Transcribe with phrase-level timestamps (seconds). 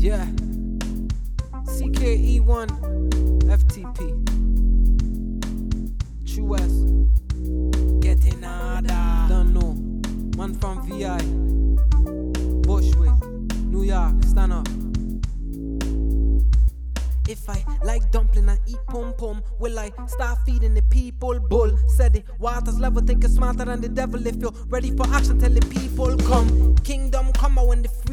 [0.00, 0.24] Yeah.
[1.66, 2.68] CKE1
[3.44, 3.98] FTP.
[6.26, 6.72] True S.
[8.00, 9.28] Getting harder.
[9.28, 9.74] Don't know.
[10.38, 11.18] Man from VI.
[12.62, 13.12] Bushwick.
[13.66, 14.14] New York.
[14.24, 14.66] Stand up.
[17.28, 21.38] If I like dumpling and eat pom pom, will I start feeding the people?
[21.38, 22.24] Bull said it.
[22.40, 24.26] Waters level think it's smarter than the devil.
[24.26, 26.74] If you're ready for action, tell the people come.
[26.76, 27.49] Kingdom come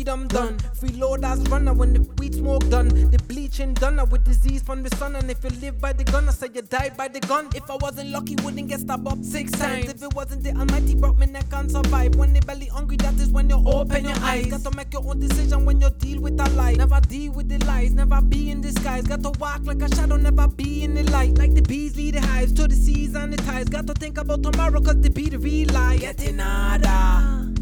[0.00, 0.58] freedom done.
[0.76, 2.88] Free lord Freeloaders runner when the weed smoke done.
[2.88, 5.14] The bleaching done with disease from the sun.
[5.14, 7.50] And if you live by the gun, I say you die by the gun.
[7.54, 9.90] If I wasn't lucky, wouldn't get stabbed up six times.
[9.90, 12.14] If it wasn't the Almighty broke me neck and survive.
[12.14, 14.46] When they belly hungry, that is when you open your eyes.
[14.46, 16.76] Got to make your own decision when you deal with a lie.
[16.76, 19.06] Never deal with the lies, never be in disguise.
[19.06, 21.36] Got to walk like a shadow, never be in the light.
[21.36, 23.68] Like the bees lead the hives to the seas and the tides.
[23.68, 25.98] Got to think about tomorrow, cause the be the real lie.
[25.98, 27.52] Getting harder.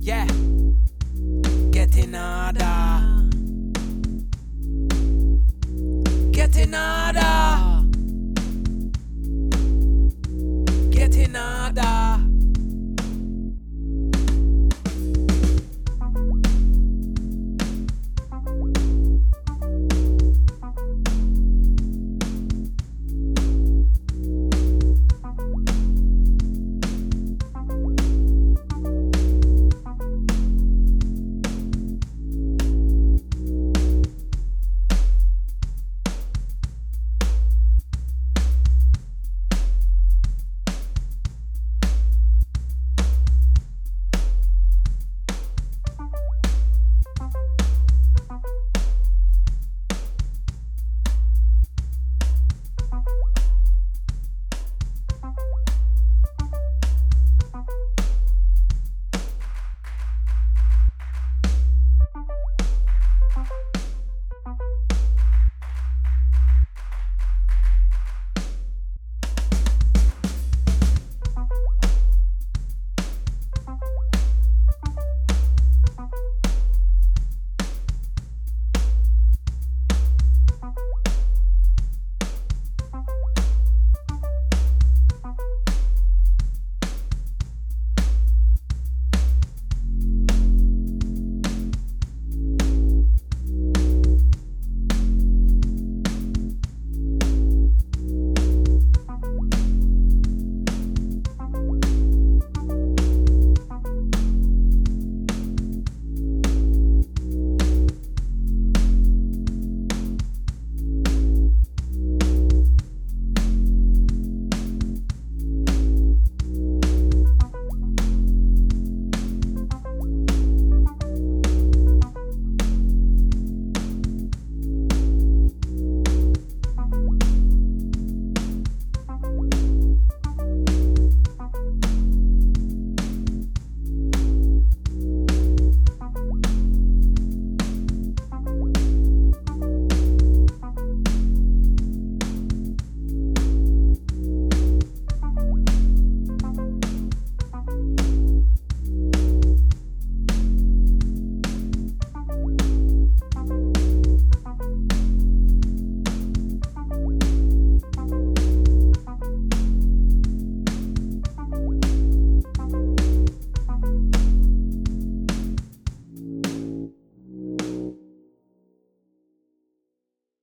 [0.00, 0.26] Yeah.
[2.04, 2.83] Getting harder.